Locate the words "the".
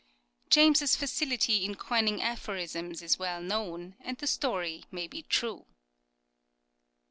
4.17-4.25